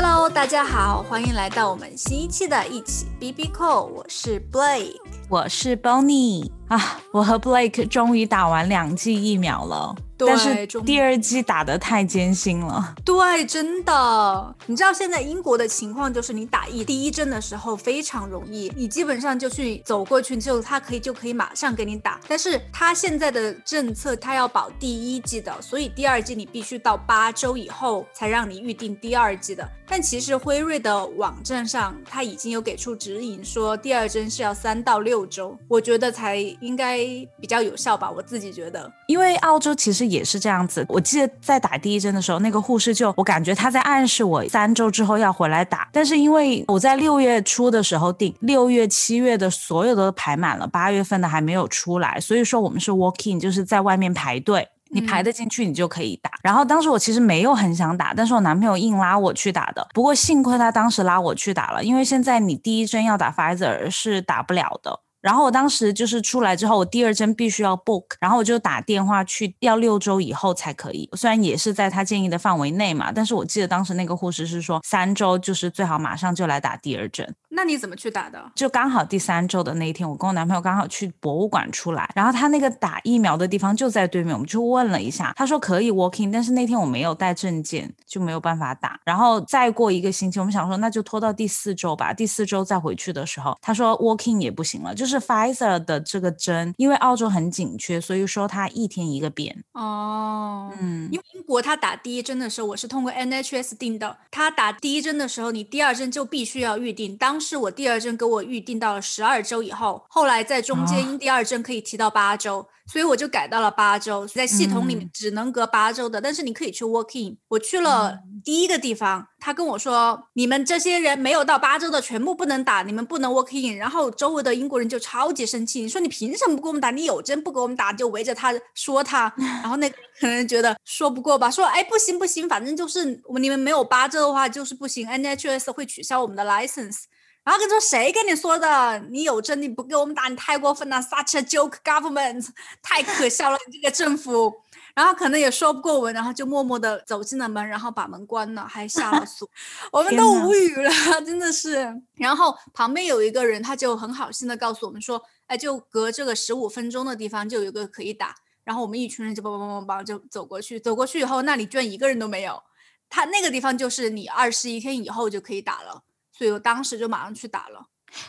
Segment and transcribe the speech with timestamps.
[0.00, 4.94] Hello，大家好，欢迎来到我们新一期的一起 B B Call，我是 Blake，
[5.28, 9.96] 我是 Bonnie 啊，我和 Blake 终于打完两剂疫苗了。
[10.26, 12.94] 但是第二季打的太艰辛了。
[13.04, 14.54] 对，真的。
[14.66, 22.18] 你知道现在英国的情况就是，你打一第一针的时候非常容易，你基本上就去走过去，就他可以就可以马上给你打。
[22.26, 29.68] 但是他现在的政策，他要保第一季的，所以第二季你必须到八周以后才让你预定第二季的。
[29.90, 36.98] 但其实辉瑞的网站上他已经有给出指引，说第二针是要三到六周，我觉得才应该
[37.40, 38.10] 比较有效吧。
[38.10, 40.07] 我自己觉得，因为澳洲其实。
[40.08, 56.30] 也是这样子，我记得在打第一针的时候，那个护士就我感觉他在暗示我三周之后要回来打，但是因为我在六月初的时候定，六月、七月的所有都排满了，八月份的还没有出来，所以说我们是 walk in，就是在外面排队，你排得进去你就可以打。
[56.42, 65.00] 然后当时我其实没有很想打，但是我男朋友硬拉我去打的，不过幸亏他当时拉我去打了，因为现在你第一针要打 Pfizer 是打不了的。
[65.20, 71.08] 然后我当时就是出来之后，我第二针必须要 book，然后我就打电话去，要六周以后才可以。
[71.14, 77.34] 虽然也是在他建议的范围内嘛，但是我记得当时那个护士是说三周就是最好马上就来打第二针。
[77.58, 78.40] 那你怎么去打的？
[78.54, 89.00] 就刚好第三周的那一天，我跟我男朋友刚好去博物馆出来，然后他那个打疫苗的地方就在对面，我们就问了一下，他说可以 walking，但是那天我没有带证件，就没有办法打。
[89.04, 99.64] 然后再过一个星期，我们想说那就拖到第四周吧，第四周再回去的时候，他说 walking 也不行了，就是 Pfizer 的这个针，因为澳洲很紧缺，所以说它一天一个变。
[99.72, 107.36] 哦，嗯，因为英国他打第一针的时候，我是通过 NHS 定的，他打第一针的时候，你第二针就必须要预定，当。
[107.48, 117.38] 是我第二针给我预定到了十二周以后，后来在中间因第二针可以提到八周，所以我就改到了八周，在系统里面只能隔八周的，但是你可以去 work in。
[117.48, 123.78] 我去了第一个地方，他跟我说，你们这些人没有到八周的全部不能打，你们不能 work in。
[123.78, 126.90] 然后周围的英国人就超级生气，你说你凭什么不给我们打？
[126.90, 129.32] 你有针不给我们打，就围着他说他。
[129.62, 137.04] 然后那个可能觉得说不过吧，说哎不行不行，反正就是你们没有八周的话就是不行，NHS 会取消我们的 license。
[137.48, 138.98] 然后跟说谁跟你说的？
[139.08, 142.46] 你有证你不给我们打，你太过分了！Such a joke government，
[142.82, 143.56] 太可笑了！
[143.66, 144.52] 你这个政府。
[144.94, 149.48] 然后可能也说不过我，然后就默默的走进了门，然后把门关了，还下了 锁。
[149.90, 150.92] 我们都无语了，
[151.24, 152.02] 真的是。
[152.16, 162.62] 然后旁边有一个人，他就很好心的告诉我们说：“哎，就隔这个十五分钟的地方就有个可以打。”然后我们一群人就梆梆梆梆梆就走过去，走过去以后，那里居然一个人都没有。
[163.08, 166.02] 他那个地方就是你二十一天以后就可以打了。
[166.38, 167.84] 所以我当时就马上去打了，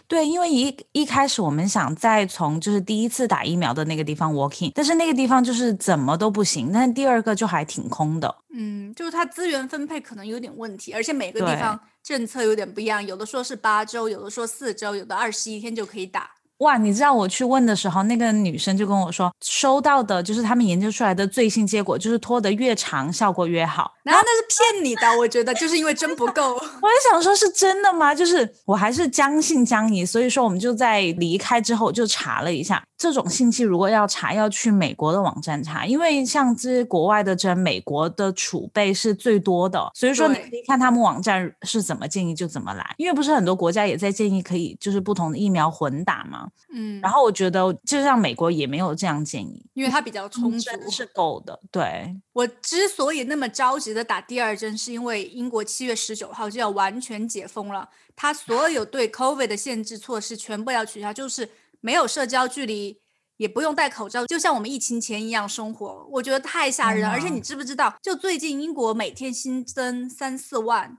[0.08, 16.31] 对，因为一一开始我们想再从就是第一次打疫苗的那个地方 walking，但是那个地方就是怎么都不行，但是第二个就还挺空的，嗯，就是它资源分配可能有点问题，而且每个地方政策有点不一样，有的说是八周，有的说四周，有的二十一天就可以打。
[16.59, 23.94] 哇，你知道我去问的时候，那个女生就跟我说，收到的就是他们研究出来的最新结果，就是拖得越长效果越好。
[24.03, 26.53] 然后那是骗你的，我觉得就是因为针不够。
[26.56, 28.14] 我就想说，是真的吗？
[28.14, 46.63] 就是我还是将信将疑，所以说我们就在离开之后就查了一下，这种信息如果要查，要去美国的网站查，因为像这些国外的针，美国的储备是最多的，所以说你可以看他们网站是怎么建议就怎么来，因为不是很多国家也在建议可以就是不同的疫苗混打吗？
[46.71, 51.59] 嗯，然后我觉得，就像美国也没有这样建议，因为它比较充足，是够的。
[51.71, 61.49] 对我之所以那么着急的打第二针，是因为英国七月十九号就要完全解封了，它所有对 COVID 的限制措施全部要取消，就是
[61.81, 62.99] 没有社交距离。
[63.39, 67.09] 也不用戴口罩，就像我们疫情前一样生活，我觉得太吓人了。
[67.09, 70.97] 而且你知不知道，就最近英国每天新增三四万，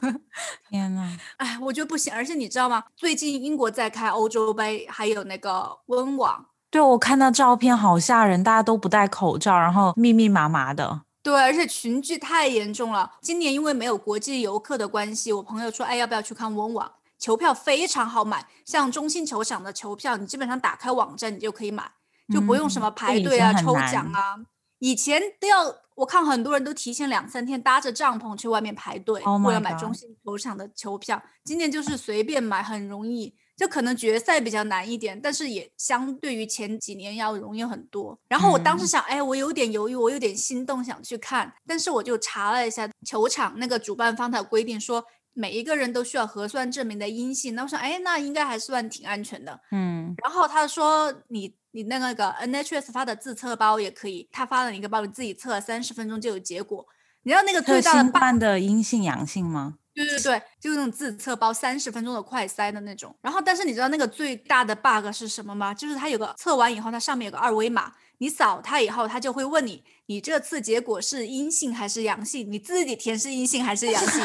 [0.70, 2.10] 天呐，哎，我觉得不行。
[2.10, 2.82] 而且你知道吗？
[2.96, 6.46] 最近英国在开欧洲杯，还有那个温网。
[6.70, 11.02] 对，我看到照片好吓人，大家都不戴口罩，然后密密麻麻的。
[11.22, 13.10] 对，而且群聚太严重了。
[13.20, 16.90] 今年因为没有国际游客的关系，我朋友说，哎，要不要去看温网？
[17.26, 21.90] 球票非常好买，像中心球场的球票，你基本上打开网站你就可以买，
[22.32, 24.36] 就不用什么排队啊、抽奖啊。
[24.78, 31.20] 以前都要，我看很多人都提前两三天搭着帐篷去外面排队，为了买中心球场的球票。
[31.42, 33.34] 今年就是随便买，很容易。
[33.56, 38.16] 就可能决赛比较难一点，但是也相对于前几年要容易很多。
[38.28, 41.52] 然后我当时想，哎，我有点犹豫，我有点心动，想去看。
[41.66, 45.04] 但是我就查了一下球场那个主办方的规定，说。
[45.38, 49.60] 每一个人都需要核酸证明的阴性，那我想，哎，那应该还算挺安全的。
[49.70, 56.86] 嗯，然后他说，你你那个个 NHS 发的自测包也可以，他发了一个包，你自己测三十分钟就有结果。
[57.22, 59.74] 你知道那个最大的 bug 的阴性阳性吗？
[59.92, 63.14] 对对对，就是那种自测包三十分钟的快塞的那种。
[63.20, 65.74] 然后，但是你知道那个最大的 bug 是什么吗？
[65.74, 72.50] 就是它有个测完以后，它上面有个二维码，你扫它以后，它就会问你，你这次结果是阴性还是阳性？
[72.50, 74.22] 你自己填是阴性还是阳性？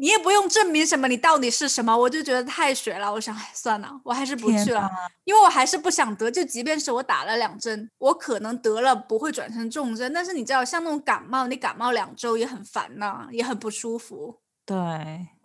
[0.00, 1.94] 你也不用证明什么，你到底是什么？
[1.94, 3.12] 我就觉得太水了。
[3.12, 4.90] 我想，算了，我还是不去了，
[5.24, 6.30] 因为我还是不想得。
[6.30, 14.40] 就即便是我打了两针，我可能得了不会转成重症，但是你知道，像那种感冒，你感冒两周也很烦呐，也很不舒服。
[14.64, 14.74] 对，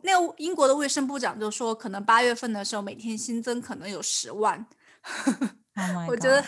[0.03, 4.65] 那英国的卫生部长就说，可能八月份的时候每天新增可能有十万，
[6.07, 6.41] 我觉得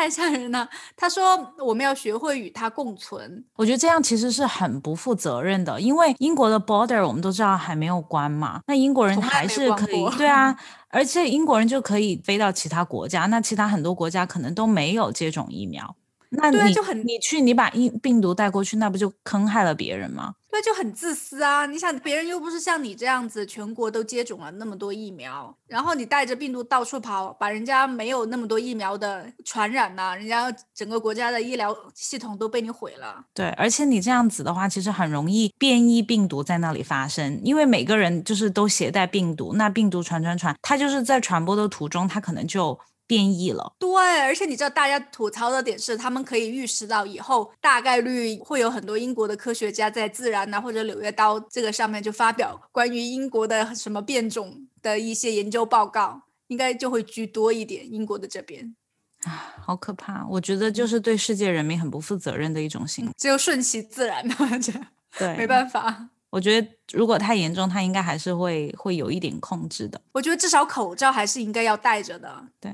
[0.00, 0.66] 太吓人了。
[0.96, 10.56] 他说我们要学会与它共存，我觉得这样其实是很不负责任的，因为英国的 border 我们都知道还没有关嘛，那英国人还是可以，对啊，
[10.88, 15.94] 而且英国人就可以飞到其他国家，那其他很多国家可能都没有接种疫苗。
[16.30, 20.34] 那你就很你去你把疫病毒带过去，那不就坑害了别人吗？
[20.50, 21.64] 对，就很自私啊！
[21.66, 33.24] 你想，别人又不是像你这样子，全国都接种了那么多疫苗，然后你带着病毒到处跑，把人家没有那么多疫苗的传染了，人家整个国家的医疗系统都被你毁了。
[33.32, 42.78] 对，而且你这样子的话，其实很容易变异病毒在那里发生，因为每个人就是都携带病毒，那病毒传传传，它就是在传播的途中，它可能就。
[43.10, 43.90] 变异了，对，
[44.20, 57.92] 而且你知道，大家吐槽的点是，他们可以预示到以后大概率会有很多英国的科学家在《自然》呐或者《柳叶刀》这个上面就发表关于英国的什么变种的一些研究报告，应该就会居多一点。
[57.92, 58.76] 英国的这边
[59.24, 60.24] 啊， 好可怕！
[60.30, 63.12] 我觉得就是对世界人民很不负责任的一种行为。
[63.18, 64.72] 只有顺其自然的，这
[65.18, 66.06] 对，没办法。
[66.30, 70.00] 我觉得如果太严重，他应该还是会会有一点控制的。
[70.12, 72.44] 我觉得至少口罩还是应该要戴着的。
[72.60, 72.72] 对。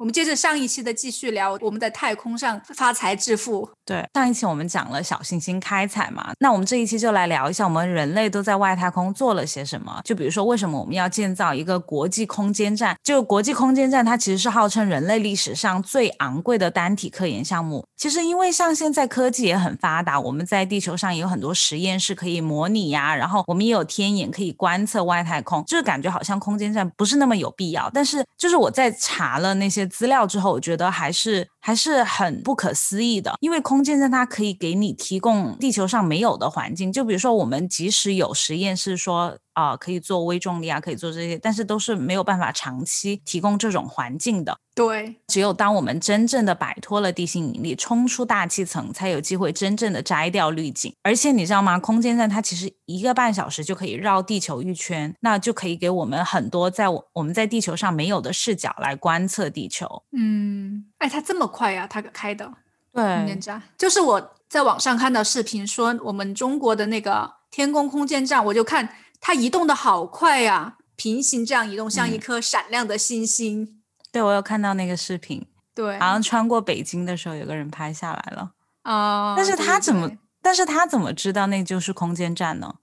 [0.00, 3.68] 我们接着上一期的继续聊，我们在太空上发财致富。
[3.84, 10.00] 对，上一期我们讲了小行星开采嘛，那我们这一期就来聊一下我们人类都在外太空做了些什么。
[10.02, 12.96] 就比如说，为什么我们要建造一个国际空间站？
[13.02, 17.84] 就国际空间站，它其实是号称人类历史上最昂贵的单体科研项目。
[17.98, 27.90] 其实，因为像现在科技也很发达，我们在地球上也有很多实验室可以模拟呀，然后我们也有天眼可以观测外太空，就是感觉好像空间站不是那么有必要。
[27.92, 29.89] 但是，就是我在查了那些。
[29.90, 39.38] 资料之后，我觉得还是还是很不可思议的，因为空间站它可以给你提供地球上没有的环境，就比如说我们即使有实验室说。
[39.52, 44.56] 啊，可以做微重力啊，可以做这些，但是都是没有办法长期提供这种环境的。
[44.74, 50.94] 对，只有当我们真正的摆脱了地心引力，冲出大气层，才有机会真正的摘掉滤镜。
[51.02, 51.78] 而且你知道吗？
[51.78, 60.04] 空间站它其实一个半小时就可以绕地球一圈，那就可以给我们很多在我们在地球上没有的视角来观测地球。
[60.16, 61.86] 嗯，哎，它这么快呀？
[61.86, 62.50] 它开的？
[62.94, 68.88] 对，空间站就是我在网上看到视频说，我们中国的那个天宫空间站，我就看。
[69.22, 73.82] 它移动的好快呀，平行这样移动，像一颗闪亮的星星。
[74.10, 75.46] 对，我有看到那个视频。
[75.74, 78.52] 对，好像穿过北京的时候，有个人拍下来了。
[78.80, 79.34] 啊！
[79.36, 80.10] 但是他怎么？
[80.40, 82.76] 但是他怎么知道那就是空间站呢？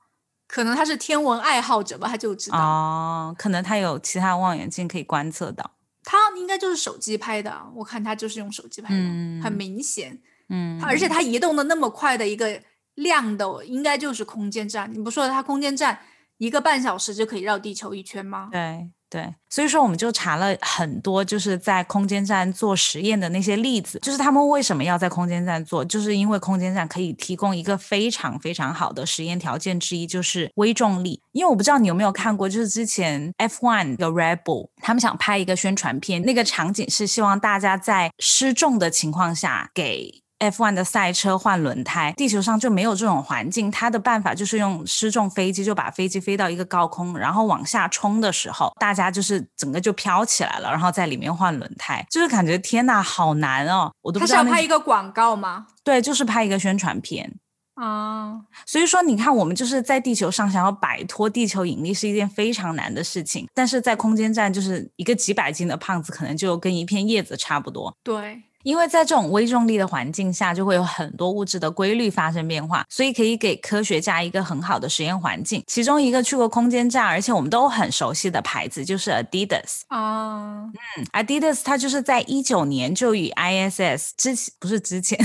[0.48, 2.60] 可能他是天文爱好者吧，他就知道。
[2.60, 5.72] 哦，可能他有其他望远镜可以观测到。
[6.10, 10.18] 他应该就是手机拍的，我看他就是用手机拍的，很明显。
[10.48, 12.62] 嗯，而且他移动的那么快的一个
[12.96, 14.90] 亮的，应该就是空间站。
[14.94, 16.00] 你不说他空间站？
[16.38, 18.48] 一个半小时就可以绕地球一圈吗？
[18.52, 31.22] 对对，所以说我们就查了很多，就是在空间站做实验的那些例子，就是他们为什么要在空间站做，就是因为空间站可以提供一个非常非常好的实验条件之一，就是微重力。
[31.32, 40.22] 因为我不知道你有没有看过，就是之前 F1 的 Red Bull，他们想拍一个宣传片，那个场景是希望大家在失重的情况下给。
[40.40, 43.72] F1 的赛车换轮胎，地球上就没有这种环境。
[43.72, 53.92] 他的办法就是用失重飞机，就把飞机飞到一个高空，然后往下冲的时候，大家就是整个就飘起来了，然后在里面换轮胎，就是感觉天呐，好难哦！
[54.02, 54.38] 我都不知道。
[54.38, 55.68] 他是要拍一个广告吗？
[55.84, 57.40] 对，就是拍一个宣传片
[57.76, 58.42] 啊。
[58.66, 67.96] 所以说，你看，我们就是在地球上想要摆脱地球引力是一件非常难的事情，但是在空间站，就是一个几百斤的胖子，可能就跟一片叶子差不多。
[68.04, 68.44] 对。
[68.68, 75.64] 因为在这种微重力的环境下，就会有很多物质的规律发生变化，所以可以给科学家一个很好的实验环境。
[75.66, 80.66] 其中一个去过空间站，而且我们都很熟悉的牌子就是 Adidas 啊，
[80.98, 85.18] 嗯，Adidas 它就是在一九年就与 ISS 之前不是之前，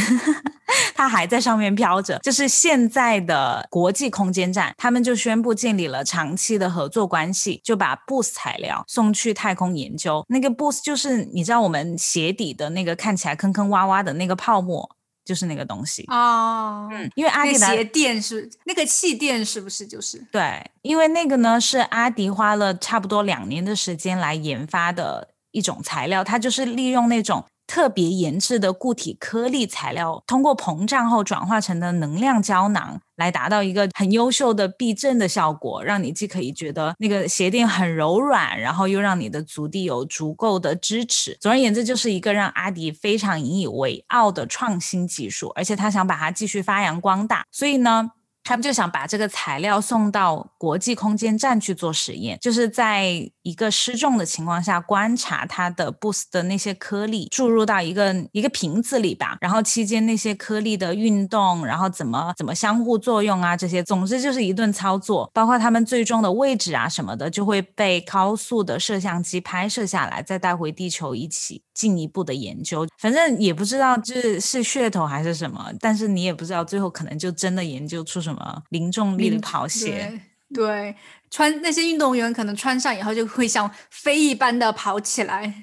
[1.02, 10.24] 它还在上面飘着，就是现在的国际空间站，他们就宣布建立了长期的合作关系，就把 Boost 材料送去太空研究。
[10.28, 13.32] 那个 Boost 就是你知道我们鞋底的那个看起来。
[13.34, 14.88] 坑坑洼洼的那个泡沫，
[15.24, 20.24] 就是那个东西哦，嗯，因为阿迪鞋垫是那个气垫，是不是就是？
[20.30, 27.44] 对，因为那个呢是阿迪花了差不多两年的时间来研发的一种材料，它就是利用那种。
[27.66, 41.36] 特别研制的固体颗粒材料，通过膨胀后转化成的能量胶囊，来达到一个很优秀的避震的效果，让你既可以觉得那个鞋垫很柔软，然后又让你的足底有足够的支持。
[41.40, 47.44] 总而言之，就是一个让阿迪非常引以为傲的创新技术，而且他想把它继续发扬光大。
[47.50, 48.12] 所以呢。
[48.44, 72.86] 他们就想把这个材料送到国际空间站去做实验，就是在一个失重的情况下观察它的 boost 的那些颗粒注入到一个一个瓶子里吧，然后期间那些颗粒的运动，然后怎么怎么相互作用啊，这些总之就是一顿操作，包括他们最终的位置啊什么的，就会被高速的摄像机拍摄下来，再带回地球一起进一步的研究。
[72.98, 78.31] 反正也不知道这是噱头还是什么，但是你也不知道最后可能就真的研究出什么。
[78.32, 80.20] 什么零重力的跑鞋？
[80.54, 80.94] 对，
[81.30, 85.62] 穿那些运动员可能穿上以后就会像飞一般的跑起来。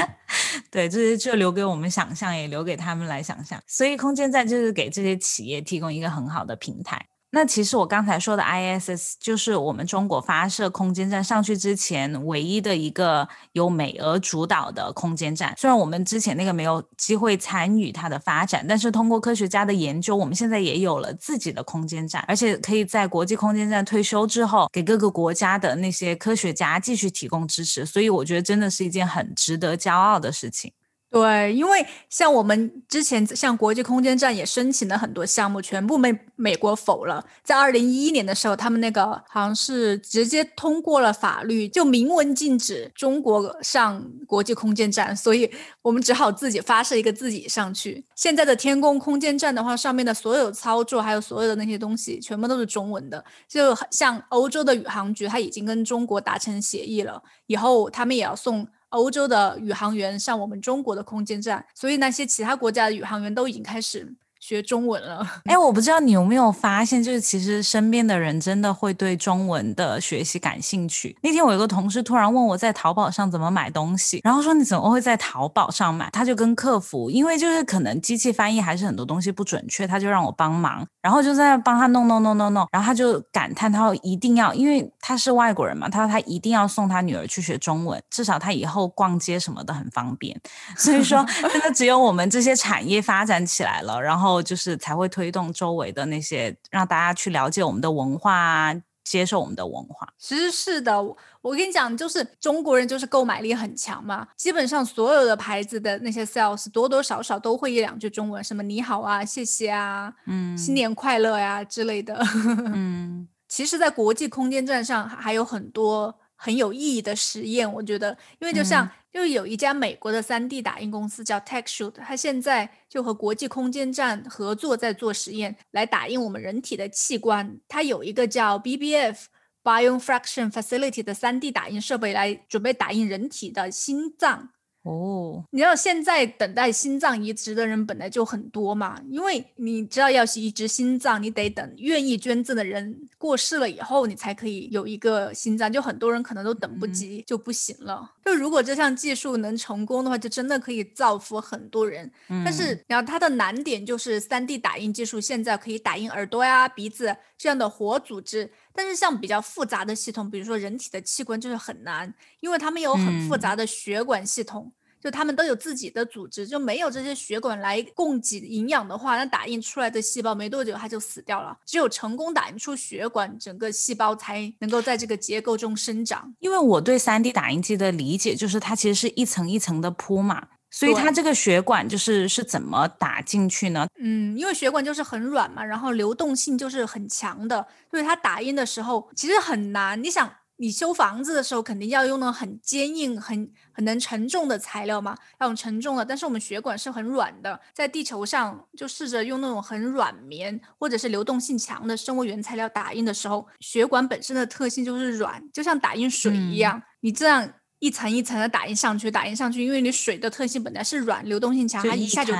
[0.70, 3.62] 对，这些就留给我们想象，也留给他们来想象。
[3.66, 7.06] 所以，空间站就是给这些企业提供一个很好的平台。
[7.34, 15.54] 那其实我刚才说的 ISS 就是我们中国发射空间站上去之前唯一的一个由美俄主导的空间站。
[15.56, 27.86] 虽然我们之前那个没有机会参与它的发展，但是通过科学家的研究，我们现在也有了自己的空间站，而且可以在国际空间站退休之后，给各个国家的那些科学家继续提供支持。
[27.86, 30.70] 所以我觉得真的是一件很值得骄傲的事情。
[31.12, 37.22] 对，因为像我们之前向国际空间站也申请了很多项目，全部被美国否了。
[37.44, 45.50] 在二零一一年的时候，他们那个好像是直接通过了法律，就明文禁止中国上国际空间站，所以
[45.82, 48.02] 我们只好自己发射一个自己上去。
[48.16, 53.22] 现在的天宫空间站的话，上面的所有操作还有所有的那些东西，全部都是中文的。
[53.46, 58.66] 就像欧洲的宇航局，他已经跟中国达成协议了，以后他们也要送。
[58.92, 64.14] 欧洲的宇航员上我们中国的空间站，所以那些其他国家的宇航员都已经开始。
[64.42, 71.16] 学中文了，哎，我不知道你有没有发现，就是其实身边的人真的会对中文的学习感兴趣。
[71.22, 76.10] 那天我有个同事突然问我在淘宝上怎么买东西，然后说你怎么会在淘宝上买？
[76.12, 90.36] 他就跟客服，因为就是可能机器翻译还是很多东西不准确，他就让我帮忙，然后就在帮他弄弄弄弄弄，然后他就感叹他说一定要，因为他是外国人嘛，他说他一定要送他女儿去学中文，至少他以后逛街什么的很方便。
[90.76, 94.31] 所以说，真的只有我们这些产业发展起来了，然后。
[94.40, 100.08] 就是才会推动周围的那些，让大家去了解我们的文化啊，接受我们的文化。
[100.16, 101.02] 其实是的，
[101.40, 112.16] 我跟你讲，就是中国人就是购买力很强嘛，基本上所有的牌子的那些 sales 多多少少都会一两句中文，什么你好啊，谢谢啊，嗯，新年快乐呀之类的。
[112.72, 116.16] 嗯，其实，在国际空间站上还有很多。
[116.44, 127.60] 很有意义的实验，我觉得，因为就像，就有一家美国的三 D 打印公司叫 TechShoot，它现在就和国际空间站合作，在做实验，来打印我们人体的器官。
[127.68, 129.26] 它有一个叫 BBF
[129.62, 134.50] Biofraction Facility 的三 D 打印设备，来准备打印人体的心脏。
[134.82, 148.10] 哦，你知道现在等待心脏移植的人本来就很多嘛，因为你知道要移植心脏，你得等愿意捐赠的人过世了以后，你才可以有一个心脏，就很多人可能都等不及就不行了。
[148.24, 152.10] 就如果这项技术能成功的话，就真的可以造福很多人。
[152.44, 164.71] 但是，然后它的难点就是三 D 打印技术现在可以打印耳朵呀、鼻子这样的活组织，但是像比较复杂的系统，比如说人体的器官就是很难，因为他们有很复杂的血管系统。
[165.02, 171.56] 就他们都有自己的组织，就没有这些血管来供给营养的话，那打印出来的细胞没多久它就死掉了。
[171.66, 176.32] 只有成功打印出血管，整个细胞才能够在这个结构中生长。
[176.38, 183.88] 因为我对三 D 打印机的理解就是它其实是一层一层的铺嘛，所以它这个血管就是是怎么打进去呢？
[183.98, 190.00] 嗯，因为血管就是很软嘛，然后流动性就是很强的，所以它打印的时候其实很难。
[190.00, 190.30] 你想。
[190.62, 196.04] 你修房子的时候肯定要用那种很坚硬、很很能承重的材料嘛，那种承重的。
[196.04, 206.80] 但是我们血管是很软的，在地球上就试着用那种很软绵或者是流动性强的生物原材料打印的时候，血管本身的特性就是软，就像打印水一样。
[207.00, 212.32] 你这样一层一层的打印上去，打印上去，因为你水的特性本来是软，流动性强，它一下就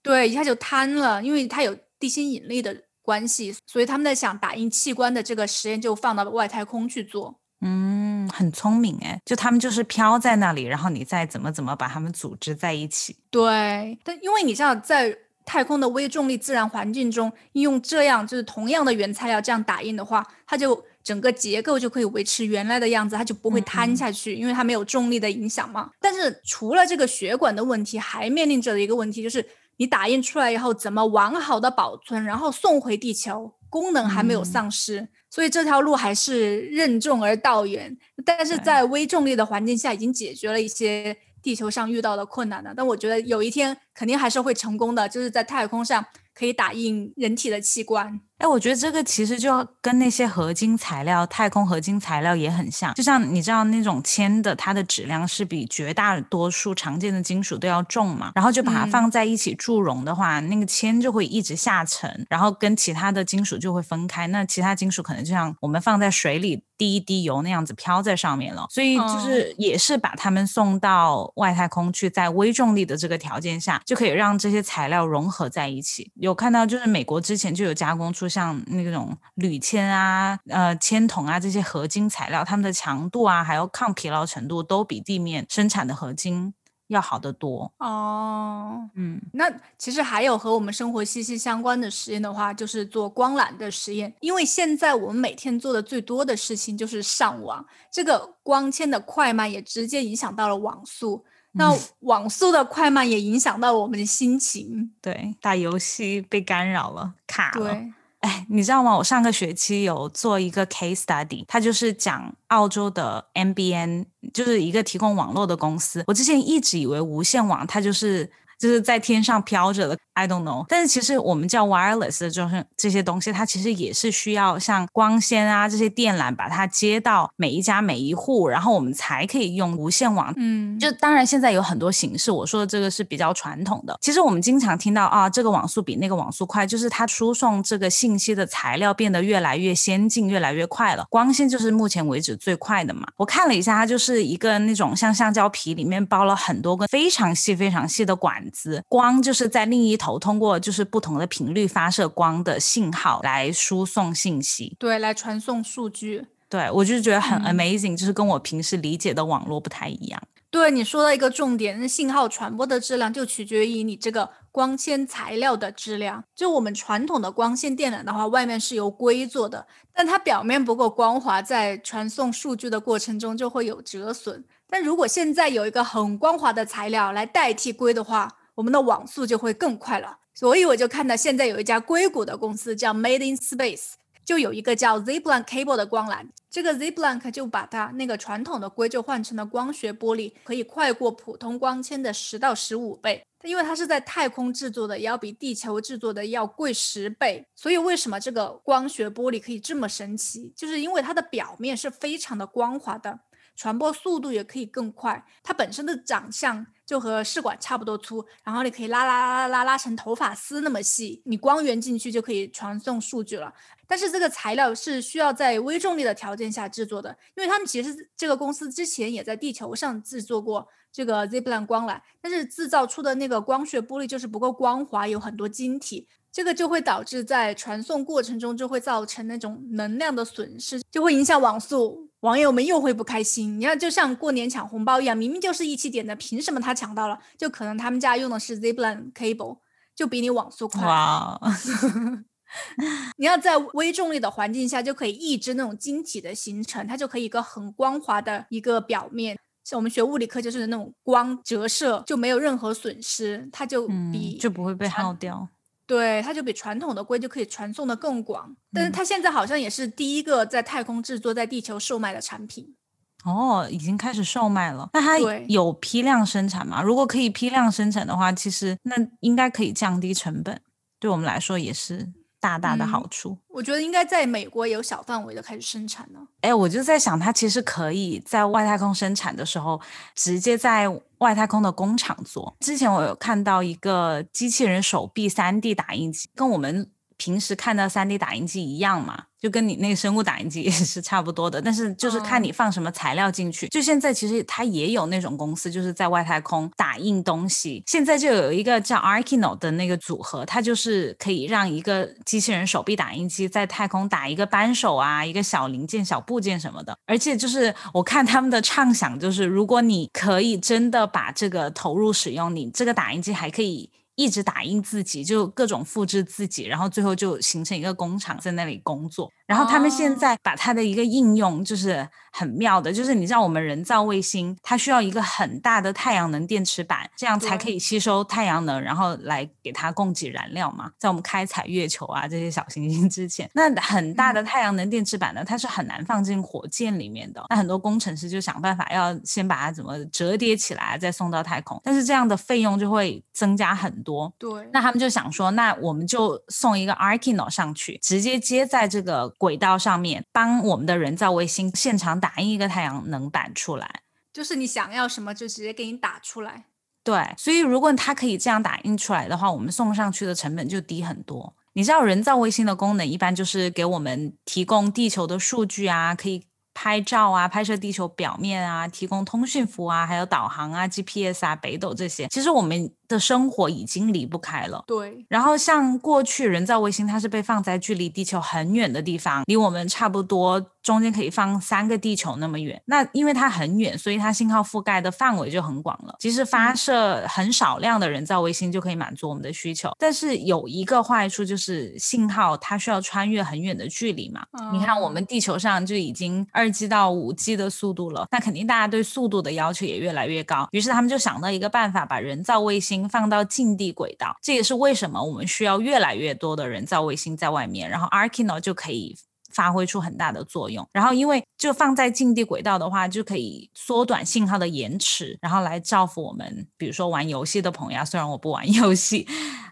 [0.00, 3.52] 对，一下就瘫了，因为它有地心引力的关系。
[3.66, 7.40] 所以他们在想打印器官的这个实验就放到外太空去做。
[7.60, 13.16] 嗯，很聪明哎，就他们就是飘在那里，然后你再怎么怎么把他们组织在一起。
[13.30, 25.90] 对，但因为你知道，在太空的微重力自然环境中应用这样就是同样的原材料这样打印的话，它就整个结构就可以维持原来的样子，它就不会瘫下去，因为它没有重力的影响嘛。
[26.00, 29.44] 但是除了这个血管的问题，还面临着的一个问题就是，
[29.78, 37.96] 你打印出来以后怎么完好的保存，然后送回地球，功能还没有丧失，所以这条路还是任重而道远。
[38.24, 41.16] 但是在微重力的环境下，已经解决了一些。
[41.40, 46.04] 地球上遇到的困难了，但我觉得有一天肯定还是会成功的，就是在太空上
[46.34, 48.20] 可以打印人体的器官。
[48.38, 52.94] 哎，我觉得这个其实就跟那些合金材料、太空合金材料也很像。
[52.94, 58.30] 就像你知道那种铅的，它的质量是比绝大多数常见的金属都要重嘛。
[58.36, 64.28] 然后就把它放在一起铸熔的话，那个铅就会一直下沉，然后跟其他的金属就会分开。
[64.28, 68.66] 那其他金属可能就像我们放在水里滴一滴油那样子飘在上面了。
[68.70, 76.12] 所以就是也是把它们送到外太空去，在微重力的这个条件下，就可以让这些材料融合在一起。
[76.14, 78.28] 有看到就是美国之前就有加工出。
[78.28, 86.52] 像那种铝铅啊、呃铅铜啊这些合金材料，它们的强度啊，还有抗疲劳程度，都比地面生产的合金
[86.88, 87.72] 要好得多。
[87.78, 94.12] 哦，嗯，那其实还有和我们生活息息相关的实验的话，就是做光缆的实验。
[94.20, 101.24] 因为现在我们每天做的最多的事情就是上网，这个光纤的快慢也直接影响到了网速。
[101.52, 104.92] 那网速的快慢也影响到了我们的心情。
[105.00, 107.76] 对，打游戏被干扰了，卡了。
[108.20, 108.96] 哎，你知道吗？
[108.96, 116.02] 我上个学期有做一个 case study，它就是讲澳洲的 M B N，就是一个提供网络的公司。
[116.06, 119.96] 我之前一直以为无线网它就是就是在天上飘着的。
[120.14, 130.34] I don't know，但是其实我们叫 wireless 的就是这些东西，它其实也是需要像光纤啊这些电缆把它接到每一家每一户，然后我们才可以用无线网。
[130.36, 133.96] 嗯，就当然现在有很多形式，我说的这个是比较传统的。
[134.00, 141.06] 其实我们经常听到啊，这个网速比那个网速快，就是它输送这个信息的材料变得越来越先进，越来越快了。
[141.08, 143.06] 光纤就是目前为止最快的嘛。
[143.18, 150.18] 我看了一下，它就是一个那种像橡胶皮里面包了很多个非常细非常细的管子，光就是在另一头。
[150.18, 156.26] 通过就是不同的频率发射光的信号来输送信息，对，来传送数据。
[156.48, 160.22] 对我就是觉得很 amazing，就是跟我平时理解的网络不太一样。
[160.50, 166.24] 对你说到一个重点，那信号传播的质量就取决于你这个光纤材料的质量。
[166.34, 174.42] 就我们传统的光纤电缆的话，外面是由硅做的，但它表面不够光滑，在传送数据的过程中就会有折损。
[174.70, 183.92] 但如果现在有一个很光滑的材料来代替硅的话，我们的网速就会更快了，所以我就看到现在有一家硅谷的公司叫 Made in Space，
[184.24, 193.22] 就有一个叫 Zipline Cable 的光缆，这个 Zipline 就把它那个传统的硅就换成了光学玻璃，可以快过普通光纤的十到十五倍。
[193.44, 197.46] 因为它是在太空制作的，要比地球制作的要贵十倍。
[197.54, 200.52] 所以为什么这个光学玻璃可以这么神奇？
[200.56, 203.20] 就是因为它的表面是非常的光滑的。
[203.58, 213.52] 传播速度也可以更快，它本身的长相就和试管差不多粗，然后你可以拉拉拉拉拉拉成头发丝那么细，你光源进去就可以传送数据了。
[213.88, 232.07] 但是这个材料是需要在微重力的条件下制作的，因为他们其实这个公司之前也在地球上制作过这个 Zipline 光缆，但是制造出的那个光学玻璃就是不够光滑，有很多晶体，这个就会导致在传送过程中就会造成那种能量的损失，就会影响网速。
[232.20, 237.18] 网友们又会不开心，你看，就像过年抢红包一样，明明就是一起点的，凭什么他抢到了？
[237.36, 239.58] 就可能他们家用的是 Zipline cable，
[239.94, 240.84] 就比你网速快。
[240.84, 241.40] 哇！
[243.18, 249.38] 你要在微重力的环境下，就可以抑制那种晶体的形成，它就可以一个很光滑的一个表面。
[249.64, 255.46] 像我们学物理课就是那种光折射就没有任何损失，它就比就不会被耗掉。
[255.88, 262.76] 对，它就比传统的硅就可以传送的更广，但是它现在好像也是第一个在太空制作、在地球售卖的产品。
[263.24, 264.90] 哦，已经开始售卖了。
[264.92, 266.82] 那它有批量生产吗？
[266.82, 270.60] 如果可以批量生产的话，其实那应该可以降低成本，
[271.00, 272.12] 对我们来说也是。
[272.48, 276.20] 大大的好处，我觉得应该在美国有小范围的开始生产呢。
[276.40, 279.78] 哎，我就在想，它其实可以在外太空生产的时候，
[280.14, 282.56] 直接在外太空的工厂做。
[282.60, 289.24] 之前我有看到一个机器人手臂三 D 打印机，跟我们平时看到三 D 打印机一样嘛。
[289.40, 293.68] 就跟你那个生物打印机也是差不多的，但是就是看你放什么材料进去。
[293.68, 297.80] 就现在其实它也有那种公司，就是在外太空打印东西。
[297.86, 306.98] 现在就有一个叫 Arkino 的那个组合，它就是可以让一个机器人手臂打印机在太空打一个扳手啊，一个小零件、小部件什么的。
[307.06, 313.88] 而且就是我看他们的畅想，就是如果你可以真的把这个投入使用，你这个打印机还可以。
[314.18, 319.32] 一直打印自己，就各种复制自己，然后最后就形成一个工厂在那里工作。
[319.48, 330.92] 然后他们现在把它的一个应用就是很妙的，就是你知道我们人造卫星它需要一个很大的太阳能电池板，这样才可以吸收太阳能，然后来给它供给燃料嘛。
[330.98, 337.42] 在我们开采月球啊这些小行星之前，那很大的太阳能电池板呢，它是很难放进火箭里面的。
[337.48, 344.30] 那很多工程师就想办法要先把它怎么折叠起来，再送到太空，但是这样的费用就会增加很多。
[344.38, 349.32] 对，那他们就想说，那我们就送一个 Arkino 上去，直接接在这个。
[349.38, 356.66] 轨道上面帮我们的人造卫星现场打印一个太阳能板出来，就是你想要什么就直接给你打出来。
[357.04, 361.54] 对，所以如果它可以这样打印出来的话，我们送上去的成本就低很多。
[361.72, 366.44] 你知道人造卫星的功能一般就是给我们提供地球的数据啊，可以
[366.80, 372.28] 拍照啊，拍摄地球表面啊，提供通讯服务啊，还有导航啊，GPS 啊，北斗这些。
[372.28, 372.88] 其实我们。
[373.08, 374.84] 的生活已经离不开了。
[374.86, 382.80] 对，然后像过去人造卫星，它是被放在距离地球很远的地方，离我们差不多中间可以放三个地球那么远。
[382.86, 386.16] 那因为它很远，所以它信号覆盖的范围就很广了。
[386.18, 389.90] 其实发射很少量的人造卫星，就可以满足我们的需求。
[389.98, 394.46] 但是有一个坏处就是信号它需要穿越很远的距离嘛。
[394.72, 400.66] 你看我们地球上就已经二 G 到五 G 的速度了，那肯定大家对速度的要求也越来越高。
[400.72, 402.98] 于是他们就想到一个办法，把人造卫星。
[403.08, 409.16] 放到近地轨道，这也是为什么我们需要越来越多的人造卫星在外面，然后 Arkino 就可以
[409.52, 410.86] 发挥出很大的作用。
[410.92, 418.04] 然后因为就放在近地轨道的话，就可以缩短信号的延迟，然后来造福我们，比如说玩游戏的朋友。
[418.04, 419.26] 虽然我不玩游戏。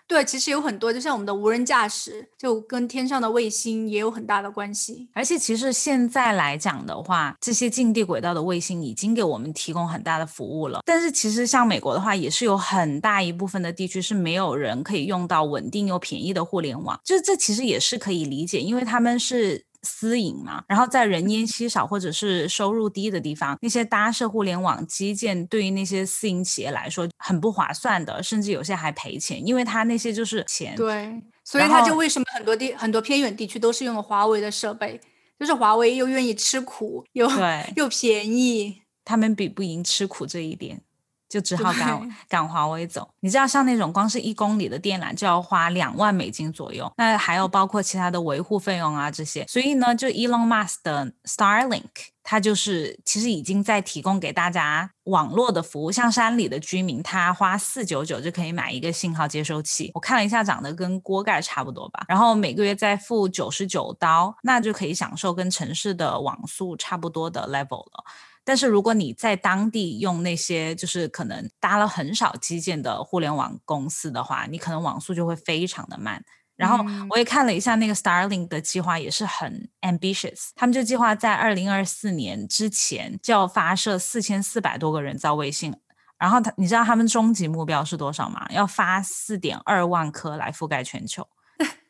[0.08, 5.08] 对，其实有很多，就像我们的无人驾驶，就跟天上的卫星也有很大的关系。
[5.12, 10.80] 而且，其实现在来讲的话，这些近地轨道的卫星已经给我们提供很大的服务了。
[10.86, 17.00] 但是，其实像美国的话，也是有很大一部分的地区是没有人可以用到稳定又便宜的互联网。
[17.04, 19.66] 就是这其实也是可以理解，因为他们是。
[19.86, 30.74] 私营嘛，然后在人烟稀少或者是收入低的地方，那些搭设互联网基建对于那些私营企业来说很不划算的，甚至有些还赔钱，因为他那些就是钱。
[30.74, 35.00] 对，所以他就为什么很多地很多偏远地区都是用了华为的设备，
[35.38, 37.30] 就是华为又愿意吃苦，又
[37.76, 40.82] 又便宜，他们比不赢吃苦这一点。
[41.28, 43.08] 就只好赶 赶华为走。
[43.20, 49.44] 你知道，像那种光是一公里的电缆就要花两万美金左右，那还有包括其他的维护费用啊这些。
[49.48, 51.82] 所以呢，就 Elon Musk 的 Starlink，
[52.22, 55.90] 它就是其实已经在提供给大家网络的服务。
[55.90, 59.90] 像山里的居民，他花四九九就可以买一个信号接收器。
[59.94, 62.04] 我看了一下，长得跟锅盖差不多吧。
[62.08, 68.04] 然后每个月再付九十九刀，那就可以享受跟城市的网速差不多的 level 了。
[68.46, 76.24] 但是如果你在当地用那些就是可能搭了很少基建的互联网公司的话，你可能网速就会非常的慢。
[76.54, 80.50] 然后我也看了一下那个 Starlink 的计划，也是很 ambitious。
[80.54, 85.74] 他们就计划在二零二四年之前就要发射四千四百多个人造卫星。
[86.16, 88.46] 然后他，你知道他们终极目标是多少吗？
[88.50, 91.26] 要发四点二万颗来覆盖全球。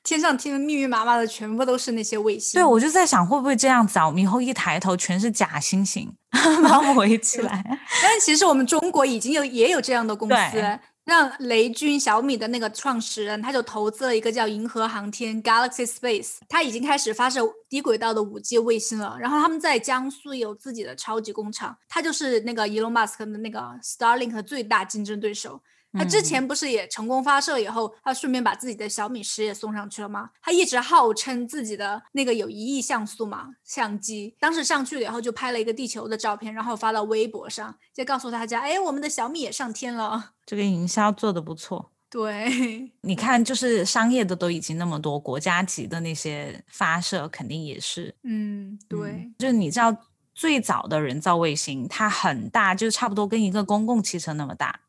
[0.07, 2.61] 天上天密密麻麻的，全部都是那些卫星。
[2.61, 4.07] 对，我就在想，会不会这样子啊？
[4.07, 6.09] 我们以后一抬头，全是假星星，
[6.62, 7.64] 把我围起来。
[8.01, 19.16] 但其实我们中国已经有也有这样的公司，让雷军小米的那个创始人，他就投资了一个叫银河航天 （Galaxy Space），他已经开始发射低轨道的五 G 卫星了。
[19.19, 25.61] 然后他们在江苏有自己的超级工厂，他就是那个 Elon Musk 的那个 Starlink 的最大竞争对手。
[25.96, 30.30] 他之前不是也成功发射以后，他顺便把自己的小米十也送上去了吗？
[30.40, 40.32] 他一直号称自己的那个有一亿像素嘛相机，当时上去了以后就拍了一个地球的照片，然后发到微博上，就告诉大家，哎，我们的小米也上天了。
[40.44, 41.92] 这个营销做的不错。
[42.09, 48.14] 对，你看，就是商业的都已经那么多，国家级的那些发射肯定也是。
[48.22, 49.94] 嗯，对，就是你知道
[50.32, 54.80] 最早的人造卫星，它很大，就差不多跟一个公共汽车那么大。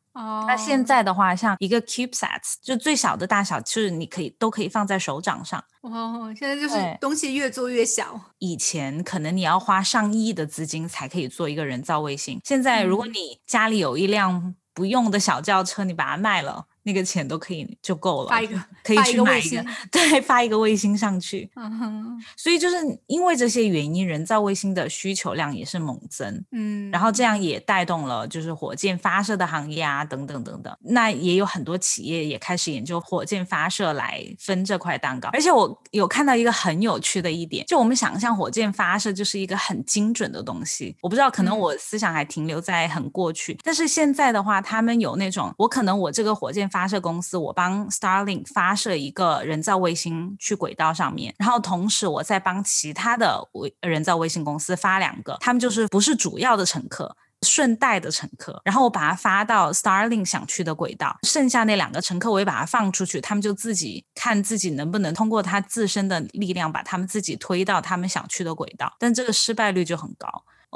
[0.47, 5.63] 那现在的话，像一个 CubeSat，就最小的大小，就是你可以都可以放在手掌上。
[5.81, 8.19] 哦，现在就是东西越做越小。
[8.39, 16.65] 以前可能你要花上亿的资金才可以做一个人造卫星，现在如果你家里有一辆不用的小轿车，你把它卖了。
[16.87, 21.51] 那个钱都可以就够了，发一个可以去买一个，对，发一个卫星上去。
[21.57, 26.41] 嗯哼所以就是因为这些原因，人造卫星的需求量也是猛增。
[26.53, 30.73] 嗯，然后这样也带动了就是火箭发射的行业啊，等等等等。
[30.79, 35.27] 那也有很多企业也开始研究火箭发射来分这块蛋糕。
[35.33, 40.95] 而且我有看到一个很有趣的一点，就我们想象火箭发射就是一个很精准的东西。
[41.01, 43.57] 我不知道，可能我思想还停留在很过去。
[43.63, 57.17] 但是现在的话，他们有那种，我可能我这个火箭发发射公司，我帮 Starlink 发射一个人造卫星去轨道上面，然后同时我再帮其他的卫人造卫星公司发两个，他们就是不是主要的乘客。
[57.43, 70.27] 顺带的乘客，然后我把它发到 Starlink 想去的轨道，剩下那两个乘客我也把它放出去，他们就自己看自己能不能通过他自身的力量把他们自己推到他们想去的轨道，但这个失败率就很高。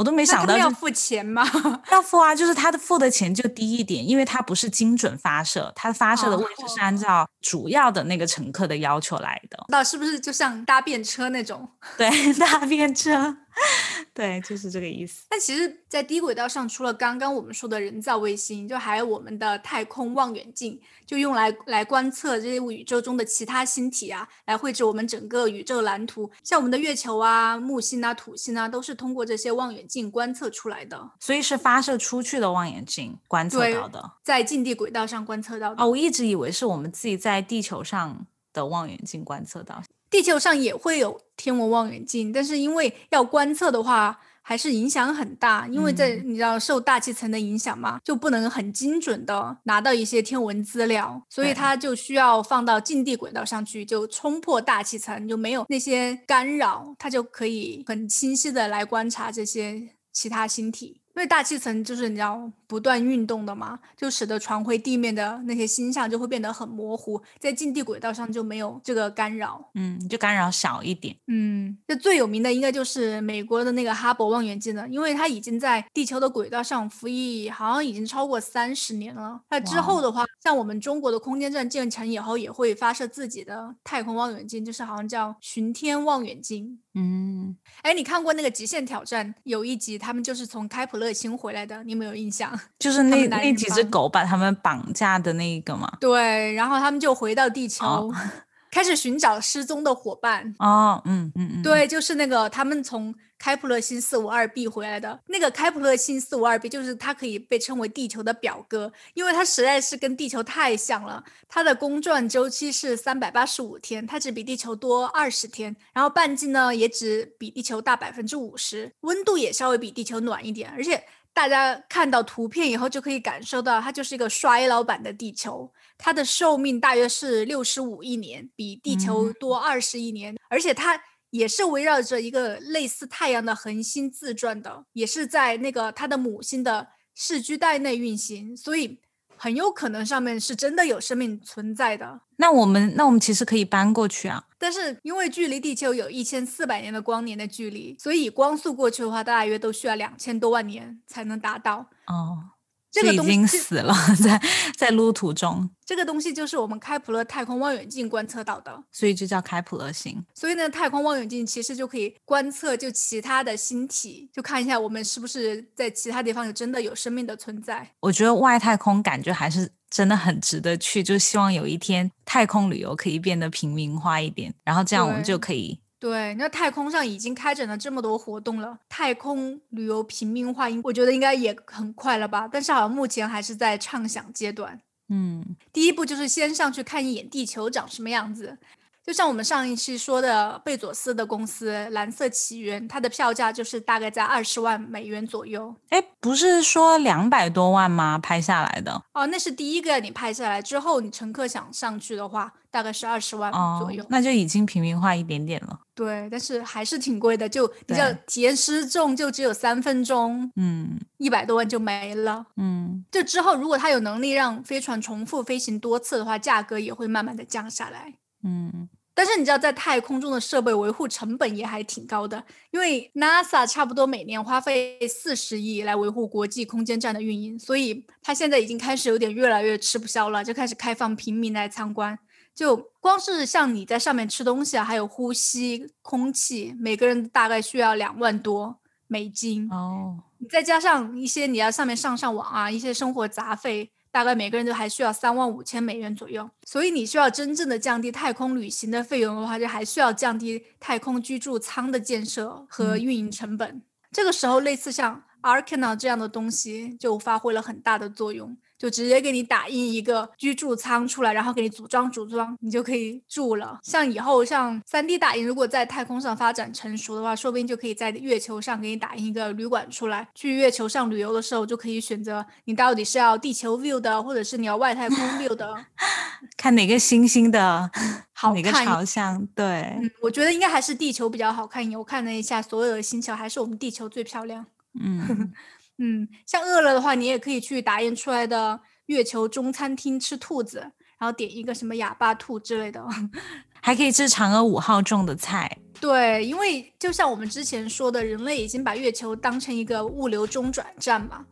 [0.01, 1.47] 我都没想到要付钱吗？
[1.91, 9.63] 要付啊，就是他的付的钱就低一点，因为他不是精准发射，他发射的位置是按照主要的那个乘客的要求来的。
[9.67, 11.69] 那是不是就像搭便车那种？
[11.99, 13.37] 对，搭便车，
[14.13, 15.25] 对，就是这个意思。
[15.29, 26.29] 那其实，在低轨道上，除了刚刚我们说的人造卫星，就还有我们的太空望远镜，就用来来观测这些宇宙中的其他星体啊，来绘制我们整个宇宙蓝图。
[26.43, 31.11] 像我们的月球啊、木星啊、土星啊，都是通过这些望远镜观测出来的。
[31.19, 35.81] 所以是发射出去的望远镜观测到的，在近地轨道上观测到的。
[35.81, 39.81] 哦，我一直以为是我们自己在地球上的望远镜观测到。
[40.11, 45.65] 地球上也会有天文望远镜，但是因为要观测的话，还是影响很大。
[45.67, 61.00] 因为在你知道受大气层的影响嘛，就不能很精准的拿到一些天文资料，所以它就需要放到近地轨道上去，就冲破大气层，就没有那些干扰，它就可以很清晰的来观察这些其他星体。
[61.15, 62.51] 因为大气层就是你知道。
[62.71, 79.41] 不断运动的嘛，就使得传回地面的那些星象就会变得很模糊，在近地轨道上就没有这个干扰，嗯，就干扰少一点，嗯，这最有名的应该就是美国的那个哈勃望远镜了，因为它已经在地球的轨道上服役，好像已经超过三十年了。
[79.49, 86.79] 那之后的话，像我们中国的空间站建成以后，也会发射自己的太空望远镜，就是好像叫巡天望远镜。
[86.93, 92.51] 嗯，哎，你看过那个《极限挑战》有一集，他们就是从开普勒星回来的，你有没有印象？
[92.79, 95.89] 就是那那几只狗把他们绑架的那一个吗？
[96.01, 98.11] 对，然后他们就回到地球，
[98.71, 100.55] 开始寻找失踪的伙伴。
[100.57, 111.23] 哦，嗯嗯嗯，对，就是那个他们从开普勒星四五二 b 回来的那个开普勒星四五二 b，就是它可以被称为地球的表哥，因为它实在是跟地球太像了。
[111.49, 121.03] 它的公转周期是三百八十五天，它只比地球多二十天，然后半径呢也只比地球大百分之五十，温度也稍微比地球暖一点，而且。
[121.33, 125.71] 大家看到图片以后就可以感受到，它就是一个衰老版的地球。
[126.01, 138.99] 它的寿命大约是六十五亿年，比地球多二十亿年，而且它也是围绕着一个类似太阳的恒星自转的，也是在那个它的母星的视居带内运行，所以。
[139.43, 142.21] 很有可能上面是真的有生命存在的。
[142.35, 151.89] 那我们那我们其实可以搬过去啊，但是因为距离地球有一千四百年的光年的距离，所以光速过去的话，大约都需要两千多万年才能达到。
[152.05, 152.51] 哦。
[152.91, 154.41] 这个已经死了，在
[154.77, 155.69] 在路途中。
[155.85, 160.23] 这个东西就是我们开普勒太空望远镜观测到的，所以就叫开普勒星。
[160.33, 167.89] 所以呢，太空望远镜其实就可以观测就其他的星体，就看一下我们是不是在其他地方有真的有生命的存在。
[168.01, 175.80] 我觉得外太空感觉还是真的很值得去，就希望有一天太空旅游可以变得平民化一点，然后这样我们就可以。
[176.01, 182.49] 对，那太空上已经开展了这么多活动了，太空旅游平民化，应我觉得应该也很快了吧？
[182.51, 184.81] 但是好像目前还是在畅想阶段。
[185.09, 188.57] 嗯，第一步就是先上去看一眼地球长什么样子。
[189.03, 195.75] 就像我们上一期说的，贝佐斯的公司蓝色起源，它的票价就是大概在二十万美元左右。
[195.89, 198.19] 哎，不是说两百多万吗？
[198.19, 199.03] 拍下来的？
[199.13, 204.05] 哦，那是第一个你拍下来之后，你乘客想上去的话，大概是二十万左右。
[204.07, 205.79] 那就已经平民化一点点了。
[205.95, 207.49] 对，但是还是挺贵的。
[207.49, 212.45] 就你知道，体验失重就只有三分钟，嗯，一百多万就没了。
[212.57, 218.13] 嗯，就之后如果他有能力让飞船重复飞行多次的话，价格也会慢慢的降下来。
[218.43, 232.17] 嗯，但是你知道，在太空中的设备维护成本也还挺高的，因为 NASA 差不多每年花费四十亿来维护国际空间站的运营，所以它现在已经开始有点越来越吃不消了，就开始开放平民来参观。
[232.53, 238.77] 就光是像你在上面吃东西啊，还有呼吸空气，每个人大概需要两万多
[239.07, 243.91] 美金哦，你再加上一些你要上面上上网啊，一些生活杂费。
[244.11, 253.81] 大概每个人都还需要三万五千美元左右，所以你需要真正的降低太空旅行的费用的话，就还需要降低太空居住舱的建设和运营成本。
[254.11, 258.57] 这个时候，类似像 Arkana 这样的东西就发挥了很大的作用。
[258.81, 263.79] 就直接给你打印一个居住舱出来，然后给你组装组装，你就可以住了。
[263.83, 270.27] 像以后像 3D 打印，如果在太空上发展成熟的话，说不定就可以在月球上给你打印一个旅馆出来。
[270.33, 275.71] 去月球上旅游的时候，就可以选择你到底是要地球 view 的，或者是你要外太空 view 的，
[276.57, 277.87] 看哪个星星的
[278.33, 279.45] 好哪个朝向。
[279.53, 281.99] 对，嗯，我觉得应该还是地球比较好看一点。
[281.99, 284.65] 我看了一下所有的星球，还是我们地球最漂亮。
[284.99, 285.53] 嗯
[285.99, 290.79] 嗯，像饿了的话，你也可以去打印出来的月球中餐厅吃兔子，
[291.19, 293.05] 然后点一个什么哑巴兔之类的，
[293.81, 295.77] 还可以吃嫦娥五号种的菜。
[295.99, 301.45] 对，因为就像我们之前说的，人类已经把月球当成一个物流中转站嘛。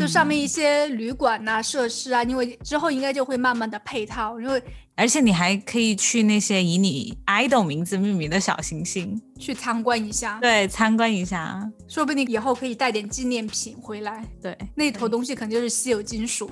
[0.00, 4.62] 就上面一些旅馆呐、设施啊，因为之后应该就会慢慢的配套，因为
[4.94, 14.24] 而且你还可以去那些以你 idol 名字命名的小行星去参观一下，对，参观一下，说不定以后可以带点纪念品回来。
[14.40, 16.50] 对，那坨东西肯定就是稀有金属，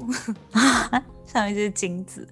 [1.27, 2.27] 上面就是金子。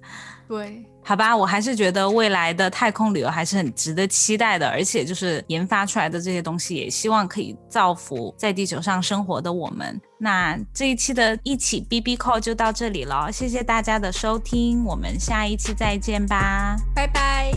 [0.47, 0.85] 对。
[1.03, 9.99] 好吧，我还是觉得未来的太空旅游还是很值得期待的，而且就是研发出来的这些东西，也希望可以造福在地球上生活的我们。
[10.19, 17.51] 那这一期的一起 B B Call 就到这里了，谢谢大家的收听，我们下一期再见吧，拜拜。